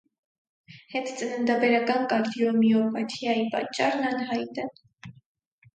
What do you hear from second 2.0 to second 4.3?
կարդիոմիոպաթիայի պատճառն